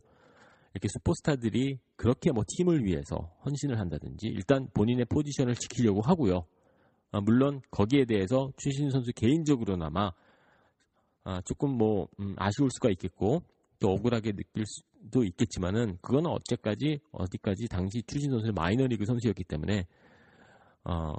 이렇게 0.74 0.88
슈퍼스타들이 0.88 1.78
그렇게 1.96 2.32
뭐 2.32 2.44
팀을 2.46 2.84
위해서 2.84 3.32
헌신을 3.46 3.78
한다든지 3.78 4.26
일단 4.26 4.68
본인의 4.74 5.06
포지션을 5.06 5.54
지키려고 5.54 6.02
하고요. 6.02 6.44
아, 7.12 7.20
물론 7.20 7.62
거기에 7.70 8.04
대해서 8.04 8.50
추신 8.56 8.90
선수 8.90 9.12
개인적으로나마 9.14 10.12
아, 11.24 11.40
조금 11.42 11.76
뭐 11.76 12.06
음, 12.20 12.34
아쉬울 12.38 12.70
수가 12.70 12.90
있겠고 12.90 13.42
또 13.80 13.90
억울하게 13.90 14.32
느낄 14.32 14.64
수도 14.66 15.24
있겠지만은 15.24 15.98
그거는 16.00 16.30
어째까지 16.30 17.00
어디까지 17.12 17.68
당시 17.68 18.02
추신 18.06 18.30
선수는 18.30 18.54
마이너리그 18.54 19.04
선수였기 19.06 19.44
때문에 19.44 19.86
어, 20.84 21.14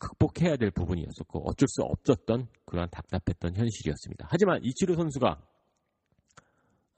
극복해야 0.00 0.56
될 0.56 0.70
부분이었었고 0.70 1.48
어쩔 1.48 1.66
수 1.68 1.82
없었던 1.82 2.46
그러한 2.64 2.88
답답했던 2.90 3.56
현실이었습니다. 3.56 4.28
하지만 4.30 4.60
이치로 4.62 4.94
선수가 4.94 5.40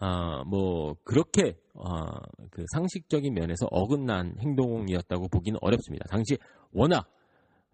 아, 0.03 0.45
뭐 0.45 0.97
그렇게 1.05 1.59
아, 1.75 2.21
그 2.51 2.65
상식적인 2.73 3.35
면에서 3.35 3.67
어긋난 3.71 4.37
행동이었다고 4.41 5.29
보기는 5.29 5.59
어렵습니다. 5.63 6.07
당시 6.09 6.37
워낙 6.73 7.11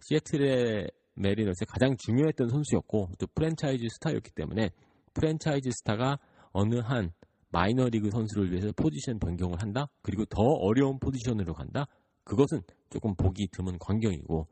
시애틀의 0.00 0.90
메리너스에 1.16 1.66
가장 1.68 1.96
중요했던 1.96 2.48
선수였고 2.48 3.10
또 3.18 3.26
프랜차이즈 3.34 3.86
스타였기 3.94 4.30
때문에 4.32 4.70
프랜차이즈 5.14 5.70
스타가 5.70 6.18
어느 6.52 6.76
한 6.76 7.12
마이너리그 7.50 8.10
선수를 8.10 8.50
위해서 8.50 8.70
포지션 8.76 9.18
변경을 9.18 9.60
한다. 9.60 9.86
그리고 10.02 10.24
더 10.26 10.42
어려운 10.42 10.98
포지션으로 10.98 11.54
간다. 11.54 11.86
그것은 12.24 12.60
조금 12.90 13.14
보기 13.14 13.48
드문 13.52 13.78
광경이고 13.78 14.46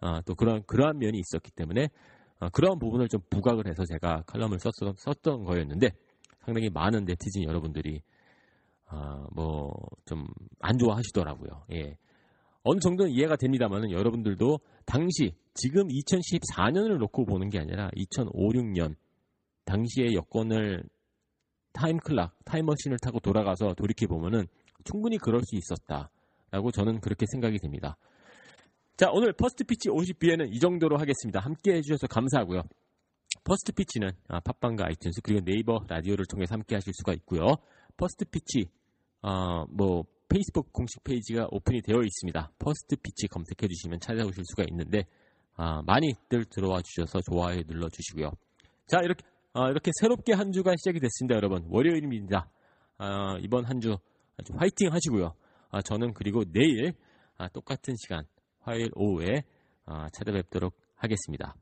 아, 0.00 0.20
또 0.22 0.34
그런 0.34 0.62
그러한 0.66 0.98
면이 0.98 1.18
있었기 1.18 1.50
때문에 1.52 1.88
아, 2.40 2.48
그러한 2.50 2.78
부분을 2.78 3.08
좀 3.08 3.20
부각을 3.30 3.66
해서 3.68 3.84
제가 3.84 4.22
칼럼을 4.26 4.58
썼, 4.58 4.72
썼던 4.96 5.44
거였는데 5.44 5.90
상당히 6.44 6.68
많은 6.70 7.04
네티즌 7.04 7.44
여러분들이 7.44 8.02
아, 8.86 9.26
뭐 9.34 9.72
좀 10.04 10.26
안 10.60 10.78
좋아하시더라고요. 10.78 11.64
예. 11.72 11.96
어느 12.64 12.80
정도는 12.80 13.12
이해가 13.12 13.36
됩니다만은 13.36 13.90
여러분들도 13.90 14.58
당시 14.86 15.34
지금 15.52 15.86
2014년을 15.86 16.98
놓고 16.98 17.26
보는 17.26 17.50
게 17.50 17.58
아니라 17.58 17.90
2005, 17.94 18.32
6년 18.52 18.96
당시의 19.64 20.14
여건을 20.14 20.82
time 21.72 22.01
clock, 22.01 22.44
타임머신을 22.44 22.98
타고 23.02 23.20
돌아가서 23.20 23.74
돌이켜 23.74 24.06
보면은 24.06 24.46
충분히 24.84 25.18
그럴 25.18 25.42
수 25.44 25.56
있었다라고 25.56 26.70
저는 26.72 27.00
그렇게 27.00 27.26
생각이 27.30 27.58
됩니다. 27.58 27.96
자, 28.96 29.10
오늘 29.12 29.32
퍼스트 29.32 29.64
피치 29.64 29.90
52회는 29.90 30.54
이 30.54 30.58
정도로 30.58 30.96
하겠습니다. 30.98 31.40
함께 31.40 31.74
해주셔서 31.74 32.06
감사하고요. 32.06 32.62
퍼스트 33.42 33.72
피치는 33.72 34.10
아, 34.28 34.40
팟빵과 34.40 34.84
아이튠스 34.84 35.20
그리고 35.22 35.44
네이버 35.44 35.84
라디오를 35.88 36.24
통해서 36.26 36.54
함께 36.54 36.76
하실 36.76 36.92
수가 36.94 37.12
있고요. 37.14 37.56
First 37.96 38.24
Pitch 38.26 38.70
어, 39.20 39.66
뭐 39.68 40.04
페이스북 40.34 40.72
공식 40.72 41.04
페이지가 41.04 41.46
오픈이 41.52 41.80
되어 41.82 42.02
있습니다. 42.02 42.50
First 42.58 42.96
Pitch 42.96 43.28
검색해 43.28 43.68
주시면 43.68 44.00
찾아오실 44.00 44.42
수가 44.44 44.64
있는데 44.70 45.06
아, 45.54 45.80
많이들 45.86 46.46
들어와 46.46 46.82
주셔서 46.82 47.20
좋아요 47.30 47.62
눌러 47.68 47.88
주시고요. 47.88 48.32
자 48.88 48.98
이렇게 49.00 49.24
아, 49.52 49.70
이렇게 49.70 49.92
새롭게 50.00 50.32
한 50.32 50.50
주가 50.50 50.72
시작이 50.76 50.98
됐습니다, 50.98 51.36
여러분. 51.36 51.64
월요일입니다. 51.68 52.50
아, 52.98 53.38
이번 53.42 53.64
한 53.64 53.78
주 53.78 53.96
화이팅 54.56 54.92
하시고요. 54.92 55.32
아, 55.70 55.80
저는 55.80 56.12
그리고 56.14 56.42
내일 56.50 56.94
아, 57.38 57.48
똑같은 57.50 57.94
시간 57.96 58.24
화요일 58.58 58.90
오후에 58.96 59.44
아, 59.86 60.08
찾아뵙도록 60.10 60.74
하겠습니다. 60.96 61.54